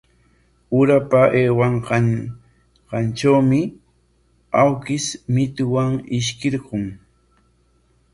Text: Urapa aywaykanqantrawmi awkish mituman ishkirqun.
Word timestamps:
Urapa 0.79 1.21
aywaykanqantrawmi 1.39 3.61
awkish 4.61 5.09
mituman 5.33 5.91
ishkirqun. 6.17 6.83